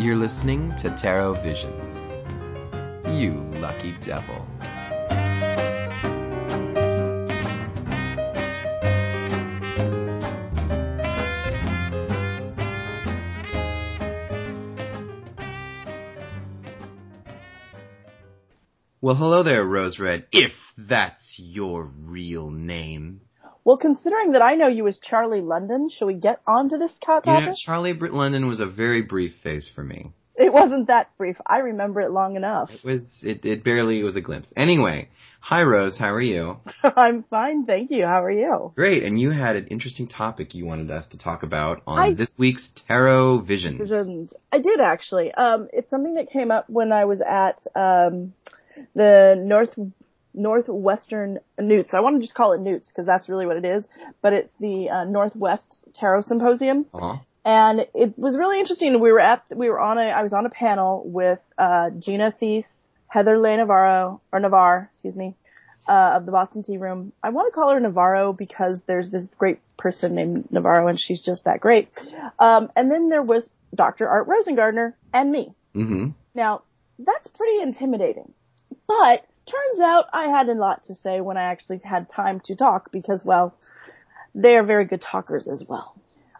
[0.00, 2.22] You're listening to Tarot Visions.
[3.20, 4.46] You lucky devil.
[19.02, 23.20] Well, hello there, Rose Red, if that's your real name.
[23.64, 26.92] Well, considering that I know you as Charlie London, shall we get on to this
[26.92, 27.26] You topic?
[27.26, 30.12] know, Charlie London was a very brief phase for me.
[30.36, 31.36] It wasn't that brief.
[31.46, 32.70] I remember it long enough.
[32.72, 34.50] It was, it, it barely was a glimpse.
[34.56, 36.56] Anyway, hi Rose, how are you?
[36.82, 38.06] I'm fine, thank you.
[38.06, 38.72] How are you?
[38.74, 42.14] Great, and you had an interesting topic you wanted us to talk about on I-
[42.14, 43.80] this week's Tarot Visions.
[43.80, 44.32] Visions.
[44.50, 45.30] I did actually.
[45.34, 48.32] Um, it's something that came up when I was at um,
[48.94, 49.74] the North
[50.34, 51.94] Northwestern Newts.
[51.94, 53.86] I want to just call it Newts because that's really what it is.
[54.22, 56.86] But it's the uh, Northwest Tarot Symposium.
[56.92, 57.16] Uh-huh.
[57.44, 59.00] and it was really interesting.
[59.00, 62.34] We were at, we were on a, I was on a panel with, uh, Gina
[62.40, 62.64] Thies,
[63.08, 65.34] Heather Leigh Navarro, or Navarre, excuse me,
[65.88, 67.12] uh, of the Boston Tea Room.
[67.22, 71.20] I want to call her Navarro because there's this great person named Navarro and she's
[71.20, 71.88] just that great.
[72.38, 74.08] Um, and then there was Dr.
[74.08, 75.54] Art Rosengarten and me.
[75.74, 76.10] Mm-hmm.
[76.34, 76.62] Now,
[76.98, 78.32] that's pretty intimidating.
[78.86, 82.56] But turns out I had a lot to say when I actually had time to
[82.56, 83.54] talk because, well,
[84.34, 85.94] they are very good talkers as well.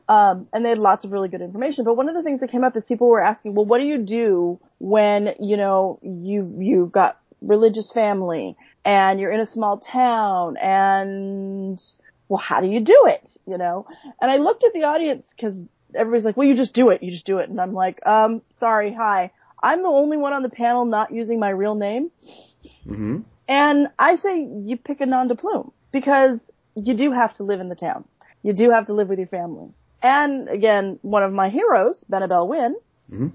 [0.09, 1.85] Um, and they had lots of really good information.
[1.85, 3.85] But one of the things that came up is people were asking, well, what do
[3.85, 9.79] you do when, you know, you've, you've got religious family and you're in a small
[9.79, 11.81] town and,
[12.29, 13.31] well, how do you do it?
[13.47, 13.87] You know?
[14.21, 15.57] And I looked at the audience because
[15.95, 17.03] everybody's like, well, you just do it.
[17.03, 17.49] You just do it.
[17.49, 18.93] And I'm like, um, sorry.
[18.93, 19.31] Hi.
[19.63, 22.11] I'm the only one on the panel not using my real name.
[22.87, 23.19] Mm-hmm.
[23.49, 26.39] And I say you pick a nom de plume because
[26.75, 28.05] you do have to live in the town.
[28.43, 29.69] You do have to live with your family.
[30.03, 32.77] And again, one of my heroes, Benebell Wen,
[33.13, 33.33] Mhm.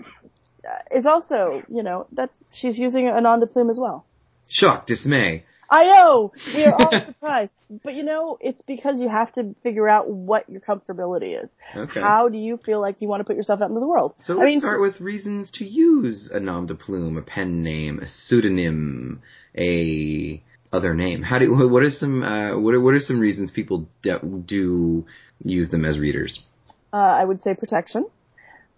[0.00, 4.04] uh, is also, you know, that's, she's using a nom de plume as well.
[4.48, 5.44] Shock, dismay.
[5.68, 6.32] I know!
[6.54, 7.52] We are all surprised.
[7.82, 11.50] But you know, it's because you have to figure out what your comfortability is.
[11.74, 12.00] Okay.
[12.00, 14.14] How do you feel like you want to put yourself out into the world?
[14.20, 17.62] So I let's mean, start with reasons to use a nom de plume, a pen
[17.62, 19.22] name, a pseudonym,
[19.58, 21.22] a other name.
[21.22, 25.06] How do what are some uh, what are what are some reasons people de- do
[25.42, 26.44] use them as readers?
[26.92, 28.06] Uh, I would say protection.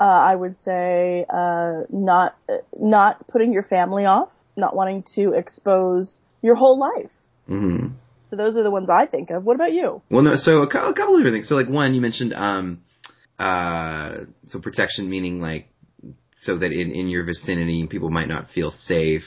[0.01, 2.37] Uh, I would say uh, not
[2.79, 7.13] not putting your family off, not wanting to expose your whole life.
[7.47, 7.87] hmm
[8.31, 9.45] So those are the ones I think of.
[9.45, 10.03] What about you?
[10.11, 10.35] Well, no.
[10.35, 11.49] So a, cou- a couple of different things.
[11.49, 12.83] So like one, you mentioned um,
[13.39, 14.11] uh,
[14.49, 15.69] so protection meaning like
[16.41, 19.25] so that in in your vicinity people might not feel safe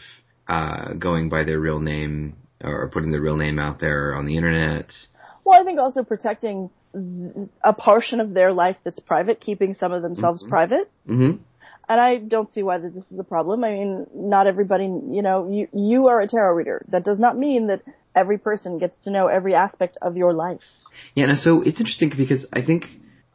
[0.48, 4.36] uh, going by their real name or putting their real name out there on the
[4.38, 4.92] internet.
[5.44, 6.70] Well, I think also protecting
[7.64, 10.92] a portion of their life that's private, keeping some of themselves private.
[11.06, 11.32] hmm
[11.92, 13.66] And I don't see why that this is a problem.
[13.66, 16.86] I mean, not everybody, you know, you, you are a tarot reader.
[16.88, 17.82] That does not mean that
[18.16, 20.62] every person gets to know every aspect of your life.
[21.16, 22.86] Yeah, no, so it's interesting because I think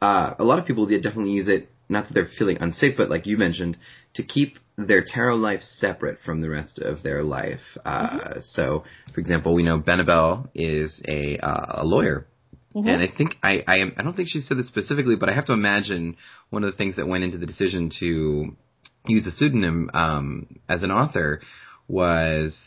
[0.01, 3.27] uh, a lot of people definitely use it, not that they're feeling unsafe, but like
[3.27, 3.77] you mentioned,
[4.15, 7.61] to keep their tarot life separate from the rest of their life.
[7.85, 12.25] Uh, So, for example, we know Benebell is a, uh, a lawyer.
[12.75, 15.45] And I think I, I I don't think she said this specifically, but I have
[15.45, 16.17] to imagine
[16.49, 18.55] one of the things that went into the decision to
[19.07, 21.41] use a pseudonym um, as an author
[21.87, 22.57] was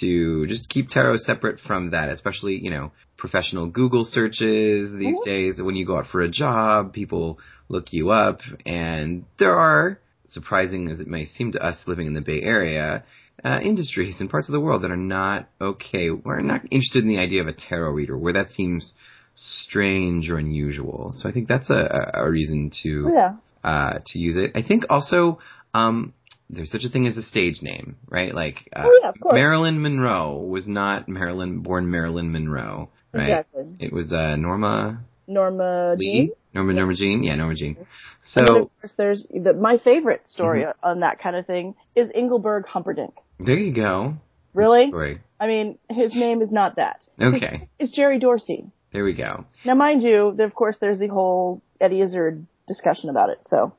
[0.00, 5.60] to just keep tarot separate from that, especially, you know, professional Google searches these days.
[5.62, 7.38] When you go out for a job, people
[7.68, 12.14] look you up and there are, surprising as it may seem to us living in
[12.14, 13.04] the Bay Area,
[13.44, 16.10] uh, industries and parts of the world that are not okay.
[16.10, 18.94] We're not interested in the idea of a tarot reader where that seems
[19.36, 21.12] strange or unusual.
[21.16, 23.34] So I think that's a, a reason to, Yeah.
[23.62, 24.52] uh, to use it.
[24.54, 25.38] I think also,
[25.74, 26.12] um,
[26.50, 28.34] there's such a thing as a stage name, right?
[28.34, 29.12] Like, uh, Oh, yeah.
[29.32, 33.22] Marilyn Monroe was not Marilyn, born Marilyn Monroe, right?
[33.28, 33.76] Exactly.
[33.80, 36.12] It was, uh, Norma Norma Lee?
[36.12, 36.30] Jean.
[36.54, 37.22] Norma, Norma Jean?
[37.24, 37.76] Yeah, Norma Jean.
[37.76, 37.86] And
[38.22, 40.88] So, of course, there's the, my favorite story Mm-hmm.
[40.88, 43.14] on that kind of thing is Engelbert Humperdinck.
[43.40, 44.16] there you go.
[44.54, 44.90] Really?
[45.38, 47.04] I mean, his name is not that.
[47.20, 47.68] Okay.
[47.78, 48.70] It's Jerry Dorsey.
[48.96, 49.44] There we go.
[49.66, 53.40] Now, mind you, of course, there's the whole Eddie Izzard discussion about it.
[53.44, 53.74] So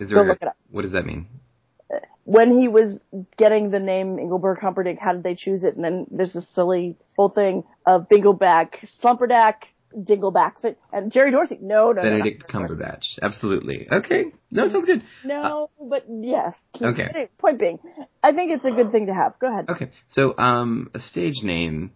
[0.00, 0.28] Is Go there?
[0.28, 0.56] look it up.
[0.70, 1.26] What does that mean?
[2.24, 2.98] when he was
[3.36, 5.76] getting the name Engelbert Humperdinck, how did they choose it?
[5.76, 9.56] And then there's this silly whole thing of Bingleback, Slumperdack,
[9.94, 11.58] Dingleback, and Jerry Dorsey.
[11.60, 12.22] No, no, no, no.
[12.22, 13.18] Benedict Cumberbatch.
[13.20, 13.86] Absolutely.
[13.92, 14.32] Okay.
[14.50, 15.02] No, sounds good.
[15.26, 16.54] No, but yes.
[16.80, 17.28] Okay.
[17.36, 17.78] Point being,
[18.22, 19.38] I think it's a good thing to have.
[19.38, 19.68] Go ahead.
[19.68, 19.90] Okay.
[20.08, 21.92] So, um, a stage name,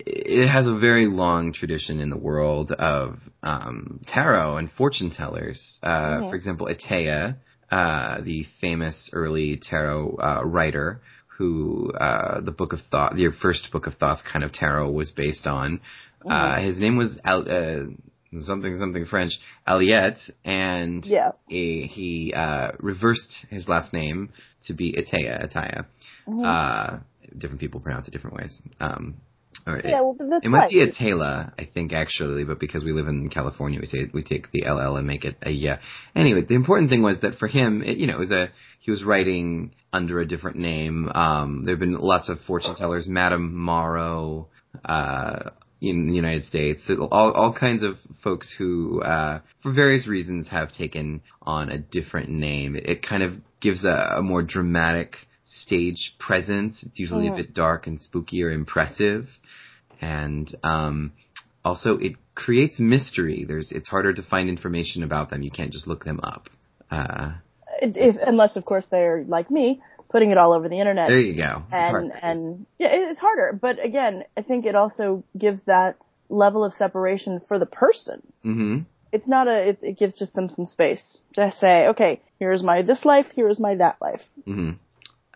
[0.00, 5.78] it has a very long tradition in the world of, um, tarot and fortune tellers.
[5.82, 7.36] Uh, for example, Etteilla,
[7.70, 11.00] uh, the famous early tarot, uh, writer
[11.38, 15.10] who, uh, the Book of Thoth, your first Book of Thoth kind of tarot was
[15.10, 15.80] based on.
[16.24, 17.86] Uh, his name was Al, uh,
[18.40, 21.32] something, something French, Alliette, and Yeah.
[21.48, 24.30] he, he, uh, reversed his last name
[24.64, 25.86] to be Etteilla, Ataya.
[26.44, 26.98] Uh,
[27.36, 28.62] different people pronounce it different ways.
[28.78, 29.14] Um,
[29.66, 30.70] or it, Yeah, well, that's it might fine.
[30.70, 34.22] be a Taylor, I think, actually, but because we live in California, we say we
[34.22, 35.78] take the LL and make it a yeah.
[36.14, 38.48] Anyway, the important thing was that for him, it, you know, it was a
[38.80, 41.08] he was writing under a different name.
[41.14, 44.48] Um, there have been lots of fortune tellers, Madame Morrow,
[44.84, 45.50] uh,
[45.80, 50.72] in the United States, all all kinds of folks who, uh, for various reasons, have
[50.72, 52.76] taken on a different name.
[52.76, 55.16] It kind of gives a, a more dramatic
[55.54, 56.82] stage presence.
[56.82, 59.28] It's usually a bit dark and spooky or impressive,
[60.00, 61.12] and um,
[61.64, 63.44] also it creates mystery.
[63.46, 65.42] There's it's harder to find information about them.
[65.42, 66.48] You can't just look them up.
[66.90, 67.32] Uh,
[67.80, 71.08] if, unless, of course, they're like me, putting it all over the internet.
[71.08, 71.62] there you go.
[71.72, 73.58] It's and and yeah, it's harder.
[73.60, 75.96] But again, I think it also gives that
[76.28, 78.22] level of separation for the person.
[78.42, 78.80] hmm
[79.12, 79.70] It's not a.
[79.70, 83.58] It, it gives just them some space to say, okay, here's my this life, here's
[83.60, 84.22] my that life.
[84.44, 84.72] hmm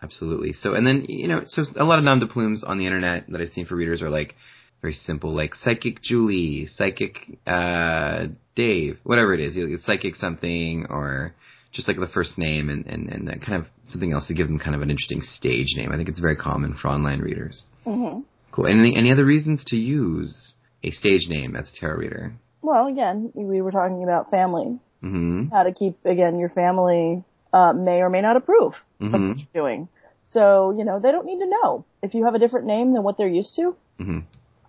[0.01, 0.53] Absolutely.
[0.53, 3.25] So, and then, you know, so a lot of nom de plumes on the internet
[3.29, 4.35] that I've seen for readers are like
[4.81, 9.53] very simple, like psychic Julie, psychic, uh, Dave, whatever it is.
[9.57, 11.33] It's psychic something or
[11.71, 14.47] just like the first name and, and, and that kind of something else to give
[14.47, 15.91] them kind of an interesting stage name.
[15.91, 17.65] I think it's very common for online readers.
[17.83, 18.21] hmm
[18.51, 18.67] Cool.
[18.67, 22.33] Any, any other reasons to use a stage name as a tarot reader?
[22.61, 27.23] Well, again, we were talking about family, hmm how to keep again your family
[27.53, 29.87] uh, may or may not approve of hmm what you're doing.
[30.23, 33.03] So you know they don't need to know if you have a different name than
[33.03, 33.75] what they're used to.
[33.97, 34.19] hmm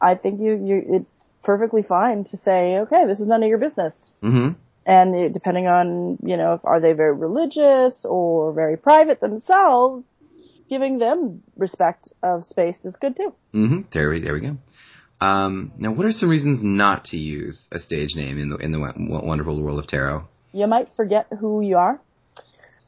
[0.00, 3.58] I think you you it's perfectly fine to say, okay, this is none of your
[3.58, 3.94] business.
[4.22, 4.50] hmm
[4.86, 10.04] And it, depending on, you know, if are they very religious or very private themselves,
[10.70, 13.32] giving them respect of space is good too.
[13.52, 14.56] hmm There we there we go.
[15.20, 18.70] Um, now, what are some reasons not to use a stage name in the in
[18.70, 18.78] the
[19.30, 20.28] wonderful world of tarot?
[20.52, 22.00] You might forget who you are.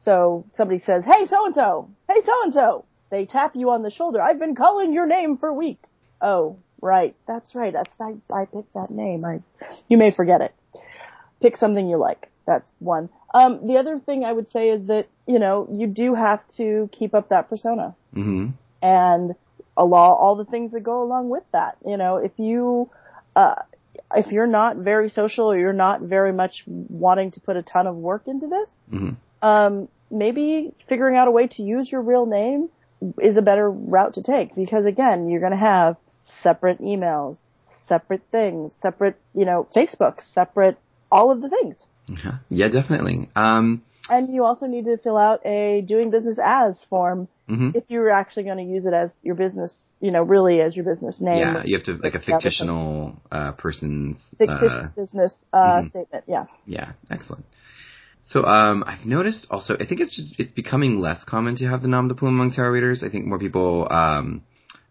[0.05, 2.85] So somebody says, hey so and so, hey so and so.
[3.11, 4.23] They tap you on the shoulder.
[4.23, 5.88] I've been calling your name for weeks.
[6.20, 7.17] Oh, right.
[7.26, 7.73] That's right.
[7.73, 9.25] That's I, I picked that name.
[9.25, 9.41] I,
[9.88, 10.55] you may forget it.
[11.43, 12.31] Pick something you like.
[12.47, 13.08] That's one.
[13.35, 16.88] Um, the other thing I would say is that, you know, you do have to
[16.93, 17.94] keep up that persona.
[18.14, 18.49] hmm
[18.82, 19.35] and
[19.76, 21.76] allow all the things that go along with that.
[21.87, 22.91] You know, if you,
[23.37, 23.56] uh,
[24.14, 27.87] if you're not very social or you're not very much wanting to put a ton
[27.87, 29.11] of work into this, hmm
[29.42, 32.69] um, maybe figuring out a way to use your real name
[33.22, 35.96] is a better route to take because again, you're going to have
[36.42, 37.38] separate emails,
[37.87, 40.78] separate things, separate, you know, Facebook, separate
[41.11, 41.85] all of the things.
[42.09, 43.30] Yeah, yeah, definitely.
[43.35, 47.75] Um, And you also need to fill out a doing business as form mhm.
[47.75, 50.85] if you're actually going to use it as your business, you know, really as your
[50.85, 51.38] business name.
[51.38, 54.18] Yeah, you have to like a fictional uh, person's.
[54.37, 55.90] fictitious Uh, business uh, mhm.
[55.90, 56.25] statement.
[56.26, 56.44] Yeah.
[56.66, 57.44] yeah, excellent.
[58.22, 59.74] So um, I've noticed also.
[59.74, 62.52] I think it's just it's becoming less common to have the nom de plume among
[62.52, 63.02] tarot readers.
[63.02, 63.88] I think more people.
[63.90, 64.44] Um,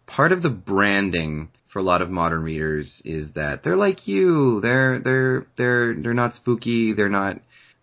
[0.06, 4.60] part of the branding for a lot of modern readers is that they're like you.
[4.60, 6.92] They're they're they're they're not spooky.
[6.92, 7.36] They're not.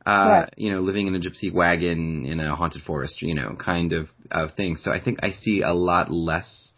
[0.06, 0.54] Uh, Right.
[0.56, 4.08] you know, living in a gypsy wagon in a haunted forest, you know, kind of,
[4.32, 4.78] of thing.
[4.78, 6.72] So I think I see a lot less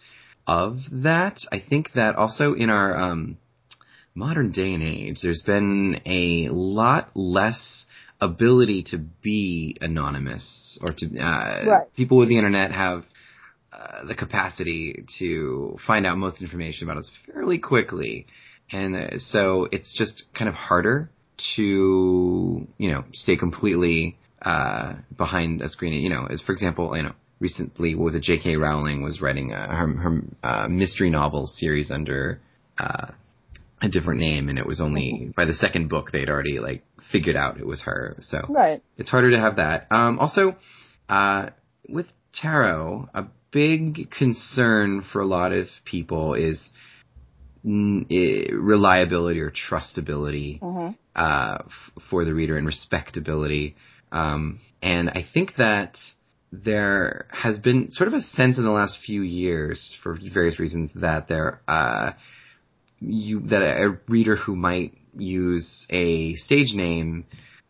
[0.47, 1.37] of that.
[1.51, 3.37] I think that also in our, um,
[4.15, 7.85] modern day and age, there's been a lot less
[8.21, 11.93] ability to be anonymous or to, uh, Right.
[11.95, 13.05] people with the internet have,
[13.71, 18.25] uh, the capacity to find out most information about us fairly quickly.
[18.71, 21.09] And uh, so it's just kind of harder
[21.55, 25.93] to, you know, stay completely, uh, behind a screen.
[25.93, 28.55] You know, as for example, you know, recently, what was it, J.K.
[28.57, 32.41] Rowling was writing uh, her, her uh, mystery novel series under,
[32.77, 33.07] uh,
[33.81, 37.35] a different name, and it was only by the second book they'd already like figured
[37.35, 38.17] out it was her.
[38.19, 38.81] So Right.
[38.97, 39.87] it's harder to have that.
[39.91, 40.55] Um, also,
[41.07, 41.49] uh,
[41.87, 46.69] with tarot, a big concern for a lot of people is
[47.65, 50.59] mm, eh, reliability or trustability
[51.15, 53.75] uh, f- for the reader and respectability.
[54.11, 55.97] Um, and I think that
[56.51, 60.91] there has been sort of a sense in the last few years, for various reasons,
[60.95, 62.11] that there uh,
[63.01, 67.25] you that a reader who might use a stage name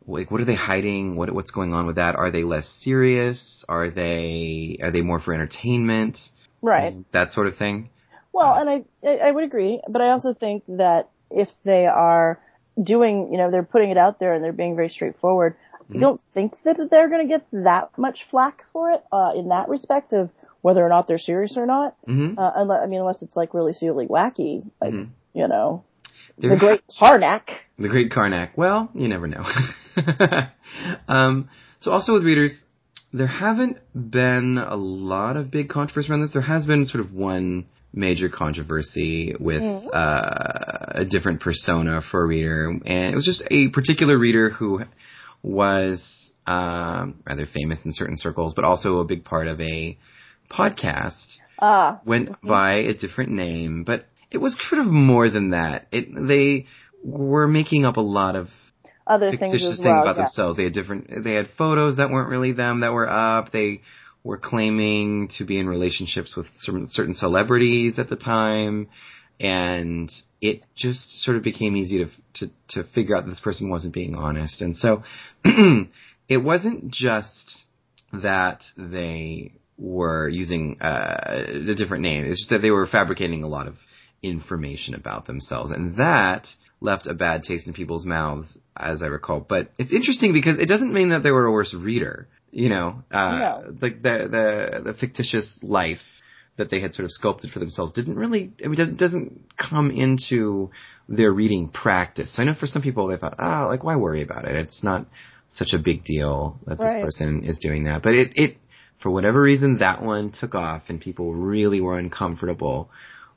[0.09, 1.15] like what are they hiding?
[1.15, 2.15] What what's going on with that?
[2.15, 3.63] Are they less serious?
[3.69, 6.17] Are they are they more for entertainment?
[6.61, 6.95] Right.
[7.13, 7.89] that sort of thing.
[8.33, 12.39] Well, and I, I would agree, but I also think that if they are
[12.81, 15.55] doing, you know, they're putting it out there and they're being very straightforward,
[15.93, 19.49] I don't think that they're going to get that much flack for it uh, in
[19.49, 20.29] that respect of
[20.61, 21.95] whether or not they're serious or not.
[22.07, 22.37] Mhm.
[22.37, 24.93] Uh, unless, I mean, unless it's like really silly wacky, like
[25.33, 25.83] you know,
[26.37, 27.43] There the Great Karnak.
[27.77, 28.51] The Great Karnak.
[28.55, 29.43] Well, you never know.
[31.07, 32.53] um, so also with readers,
[33.13, 36.33] there haven't been a lot of big controversy around this.
[36.33, 42.27] There has been sort of one major controversy with uh, a different persona for a
[42.27, 44.81] reader, and it was just a particular reader who
[45.41, 49.97] was um, rather famous in certain circles, but also a big part of a
[50.51, 55.87] podcast Ah, went by a different name, but it was sort of more than that.
[55.91, 56.67] It they
[57.03, 58.49] were making up a lot of
[59.07, 60.01] other things fictitious as things well.
[60.01, 60.23] about yeah.
[60.23, 60.57] themselves.
[60.57, 61.23] They had different.
[61.23, 63.51] They had photos that weren't really them that were up.
[63.51, 63.81] They
[64.23, 68.89] were claiming to be in relationships with certain, certain celebrities at the time,
[69.39, 73.69] and it just sort of became easy to to to figure out that this person
[73.69, 74.61] wasn't being honest.
[74.61, 75.03] And so
[75.43, 77.65] it wasn't just
[78.13, 82.25] that they were using uh, a different name.
[82.25, 83.75] It's just that they were fabricating a lot of
[84.21, 86.47] information about themselves, and that
[86.81, 89.39] left a bad taste in people's mouths, as I recall.
[89.47, 92.27] But it's interesting because it doesn't mean that they were a worse reader.
[92.51, 93.73] You know, uh, No.
[93.81, 95.99] like the the the fictitious life
[96.57, 98.51] that they had sort of sculpted for themselves didn't really.
[98.63, 100.71] I mean, doesn't doesn't come into
[101.07, 102.35] their reading practice.
[102.35, 104.55] So I know for some people they thought, ah, like why worry about it?
[104.55, 105.05] It's not
[105.49, 107.03] such a big deal that this Right.
[107.03, 108.01] person is doing that.
[108.03, 108.57] But it it
[108.99, 112.89] for whatever reason that one took off and people really were uncomfortable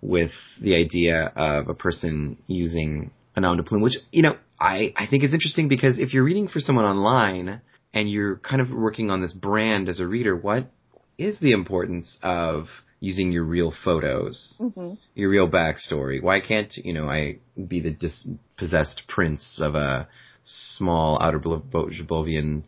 [0.02, 4.92] with the idea of a person using a nom de plume, which, you know, I,
[4.96, 7.62] I think is interesting because if you're reading for someone online
[7.94, 10.66] and you're kind of working on this brand as a reader, what
[11.16, 12.66] is the importance of
[13.00, 14.54] using your real photos,
[15.14, 16.22] your real backstory?
[16.22, 20.08] Why can't, you know, I be the dispossessed prince of a
[20.44, 22.64] small outer Bovian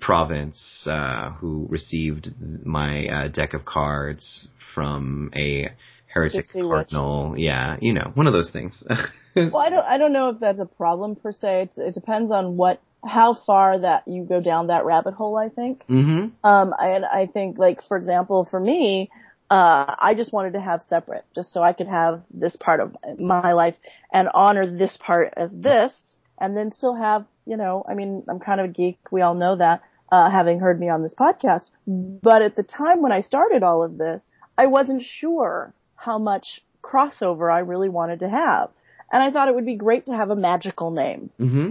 [0.00, 2.28] province uh, who received
[2.64, 5.68] my uh, deck of cards from a
[6.16, 7.34] heretic cardinal.
[7.36, 8.82] Yeah, you know, one of those things.
[9.36, 11.64] Well, I don't, I don't know if that's a problem per se.
[11.64, 15.36] It's, it depends on what, how far that you go down that rabbit hole.
[15.36, 15.84] I think.
[15.84, 19.10] hmm Um, and I think, like, for example, for me,
[19.50, 22.96] uh, I just wanted to have separate, just so I could have this part of
[23.18, 23.76] my life
[24.10, 25.92] and honor this part as this,
[26.40, 28.98] and then still have, you know, I mean, I'm kind of a geek.
[29.10, 31.68] We all know that, uh, having heard me on this podcast.
[31.86, 34.24] But at the time when I started all of this,
[34.56, 35.74] I wasn't sure
[36.06, 36.46] how much
[36.82, 38.70] crossover I really wanted to have.
[39.12, 41.30] And I thought it would be great to have a magical name.
[41.36, 41.70] hmm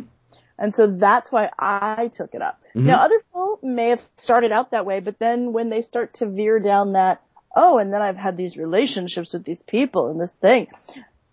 [0.58, 2.62] And so that's why I took it up.
[2.75, 6.25] Now other people may have started out that way, but then when they start to
[6.30, 7.22] veer down that,
[7.56, 10.68] oh, and then I've had these relationships with these people and this thing,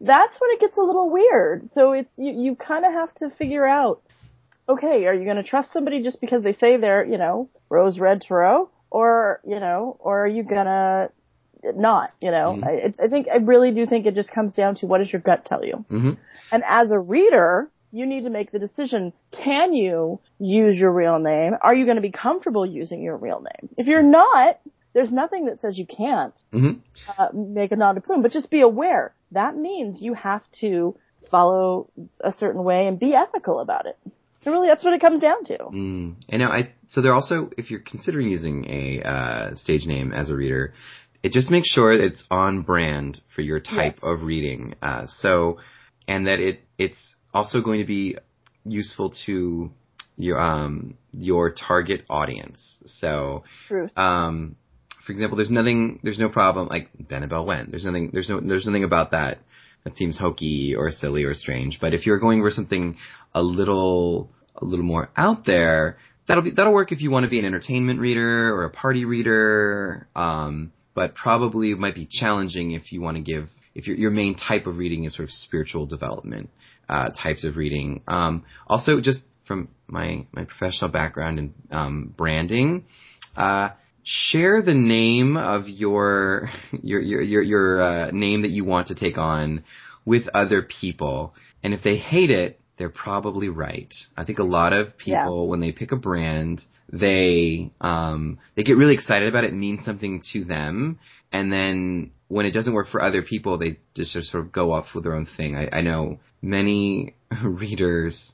[0.01, 1.71] that's when it gets a little weird.
[1.75, 4.03] So it's, you, you kind of have to figure out,
[4.69, 7.99] okay, are you going to trust somebody just because they say they're, you know, Rose
[7.99, 8.71] Red Tarot?
[8.91, 11.09] Or, you know, or are you gonna
[11.63, 12.59] not, you know?
[12.63, 15.23] I, I think, I really do think it just comes down to what does your
[15.23, 15.85] gut tell you?
[15.91, 16.17] Mhm.
[16.51, 21.19] And as a reader, you need to make the decision, can you use your real
[21.19, 21.53] name?
[21.61, 23.71] Are you going to be comfortable using your real name?
[23.77, 24.59] If you're not,
[24.95, 26.71] there's nothing that says you can't hmm
[27.19, 29.15] uh, make a nom de plume, but just be aware.
[29.33, 30.97] That means you have to
[31.31, 31.91] follow
[32.23, 33.99] a certain way and be ethical about it.
[34.43, 35.59] So really, that's what it comes down to.
[35.59, 36.15] Mm.
[36.29, 40.31] And now I so they're also if you're considering using a uh, stage name as
[40.31, 40.75] a reader,
[41.23, 44.03] it just makes sure it's on brand for your type Yes.
[44.03, 44.75] of reading.
[44.83, 45.59] Uh, so
[46.09, 46.99] and that it it's
[47.33, 48.17] also going to be
[48.65, 49.71] useful to
[50.17, 52.79] your um your target audience.
[52.87, 53.97] So Truth.
[53.97, 54.57] um
[55.07, 57.71] for example, there's nothing there's no problem like Benebell went.
[57.71, 59.39] There's nothing there's no there's nothing about that
[59.85, 61.79] that seems hokey or silly or strange.
[61.81, 62.97] But if you're going for something
[63.35, 65.99] a little a little more out there,
[66.29, 69.05] that'll be that'll work if you want to be an entertainment reader or a party
[69.05, 70.07] reader.
[70.15, 74.35] Um, but probably might be challenging if you want to give if your your main
[74.35, 76.51] type of reading is sort of spiritual development
[76.89, 78.03] uh, types of reading.
[78.07, 82.85] Um, also, just from my my professional background in um, branding,
[83.37, 83.71] uh,
[84.03, 86.51] share the name of your
[86.83, 89.65] your your your, your uh, name that you want to take on
[90.05, 93.95] with other people, and if they hate it, they're probably right.
[94.17, 95.51] I think a lot of people Yeah.
[95.51, 99.85] when they pick a brand, they um they get really excited about it, it means
[99.85, 100.99] something to them,
[101.31, 104.87] and then when it doesn't work for other people, they just sort of go off
[104.97, 105.55] with their own thing.
[105.55, 108.33] I, I know many readers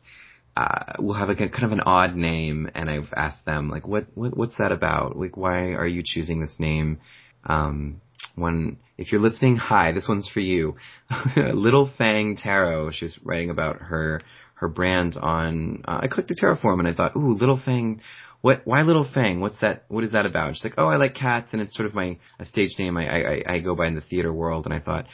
[0.56, 3.86] uh, will have like a kind of an odd name, and I've asked them like,
[3.86, 5.18] what, what what's that about?
[5.18, 7.00] Like, why are you choosing this name?
[7.44, 8.00] Um,
[8.36, 10.76] when if you're listening, hi, this one's for you.
[11.36, 12.90] Little Fang Tarot.
[12.92, 14.20] She's writing about her
[14.54, 15.82] her brand on.
[15.86, 18.00] Uh, I clicked the tarot forum and I thought, ooh, Little Fang.
[18.40, 18.62] What?
[18.64, 19.40] Why Little Fang?
[19.40, 19.84] What's that?
[19.88, 20.54] What is that about?
[20.54, 23.08] She's like, oh, I like cats, and it's sort of my a stage name I
[23.08, 24.64] I, I go by in the theater world.
[24.64, 25.06] And I thought,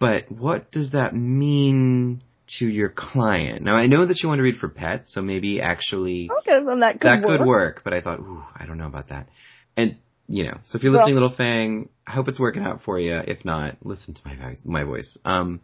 [0.00, 2.22] but what does that mean
[2.58, 3.62] to your client?
[3.62, 6.80] Now I know that you want to read for pets, so maybe actually Okay, then
[6.80, 7.38] that could that work.
[7.38, 7.80] could work.
[7.84, 9.28] But I thought, ooh, I don't know about that.
[9.76, 9.98] And
[10.28, 12.98] you know, so if you're Well- listening, Little Fang, I hope it's working out for
[12.98, 13.14] you.
[13.26, 14.62] If not, listen to my voice.
[14.64, 15.18] My voice.
[15.24, 15.60] Um,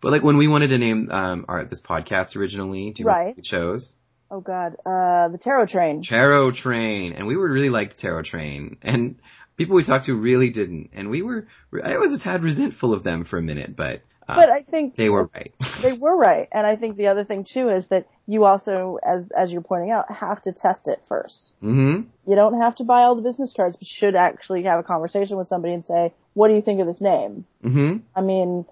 [0.00, 3.36] but like when we wanted to name um our this podcast originally, do you Right.
[3.36, 3.92] we chose?
[4.30, 6.02] Oh God, uh, the Tarot Train.
[6.02, 9.16] Tarot Train, and we were really liked Tarot Train, and
[9.56, 11.46] people we talked to really didn't, and we were.
[11.84, 14.02] I was a tad resentful of them for a minute, but
[14.36, 15.54] But I think they were right.
[15.82, 19.30] they were right, and I think the other thing too is that you also, as
[19.30, 21.52] as you're pointing out, have to test it first.
[21.60, 24.78] hmm You don't have to buy all the business cards, but you should actually have
[24.78, 28.20] a conversation with somebody and say, "What do you think of this name?" hmm I
[28.20, 28.66] mean,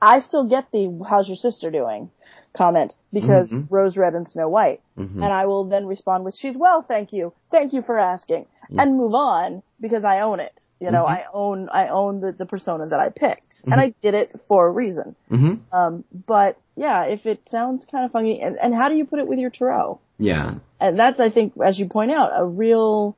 [0.00, 2.10] I still get the "How's your sister doing?"
[2.54, 3.66] comment because Mhm.
[3.70, 7.12] Rose Red and Snow White, hmm and I will then respond with, "She's well, thank
[7.12, 8.44] you, thank you for asking,"
[8.78, 10.58] and move on because I own it.
[10.80, 11.10] You know, Mhm.
[11.18, 13.72] I own I own the the persona that I picked, Mm-hmm.
[13.72, 15.14] and I did it for a reason.
[15.28, 19.04] hmm Um, but yeah, if it sounds kind of funky, and, and how do you
[19.04, 20.00] put it with your tarot?
[20.18, 20.54] Yeah.
[20.80, 23.16] And that's, I think, as you point out, a real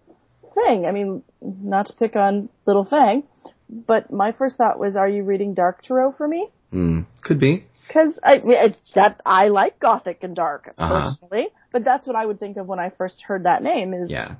[0.54, 0.84] thing.
[0.86, 3.22] I mean, not to pick on Little Fang,
[3.68, 6.48] but my first thought was, are you reading dark tarot for me?
[6.72, 7.06] Mm.
[7.22, 7.64] Could be.
[7.86, 10.94] Because I, it's that I like gothic and dark Uh-huh.
[11.10, 13.94] personally, but that's what I would think of when I first heard that name.
[13.94, 14.34] Is Yeah.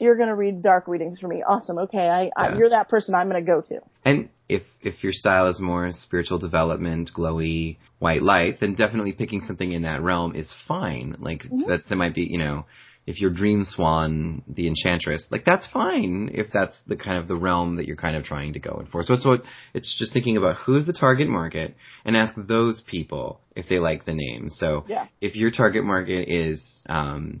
[0.00, 1.42] You're going to read dark readings for me?
[1.46, 1.78] Awesome.
[1.78, 2.58] Okay, I, I Yeah.
[2.58, 3.80] you're that person I'm going to go to.
[4.04, 9.42] And if if your style is more spiritual development, glowy, white light, then definitely picking
[9.46, 11.16] something in that realm is fine.
[11.18, 12.66] Like that, that might be, you know,
[13.06, 17.36] if you're Dream Swan, the Enchantress, like that's fine if that's the kind of the
[17.36, 19.02] realm that you're kind of trying to go in for.
[19.02, 19.42] So it's what
[19.74, 24.04] it's just thinking about who's the target market and ask those people if they like
[24.04, 24.48] the name.
[24.50, 25.06] So Yeah.
[25.20, 27.40] if your target market is um,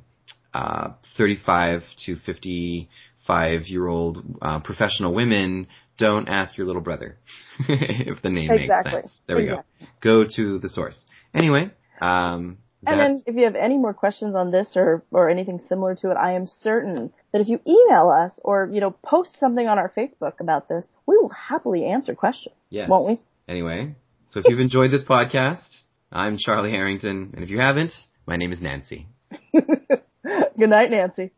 [0.54, 5.66] uh, 35 to 55 year old uh, professional women,
[5.98, 7.18] don't ask your little brother
[7.68, 8.92] if the name Exactly.
[8.92, 9.20] makes sense.
[9.26, 9.86] There we Exactly.
[10.02, 10.24] go.
[10.24, 10.98] Go to the source.
[11.34, 15.60] Anyway, um, And then if you have any more questions on this or, or anything
[15.68, 19.38] similar to it, I am certain that if you email us or, you know, post
[19.38, 22.56] something on our Facebook about this, we will happily answer questions.
[22.70, 22.88] yes.
[22.88, 23.20] Won't we?
[23.46, 23.94] Anyway,
[24.30, 25.66] so if you've enjoyed this podcast,
[26.10, 27.92] I'm Charlie Harrington, and if you haven't,
[28.26, 29.06] my name is Nancy.
[30.58, 31.30] Good night, Nancy.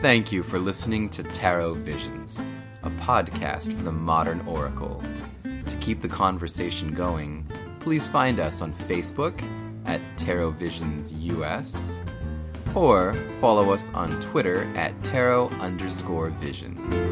[0.00, 2.42] Thank you for listening to Tarot Visions,
[2.82, 5.02] a podcast for the modern oracle.
[5.44, 7.46] To keep the conversation going,
[7.80, 9.40] please find us on Facebook
[9.86, 12.02] at Tarot Visions US
[12.74, 17.11] or follow us on Twitter at Tarot underscore Visions.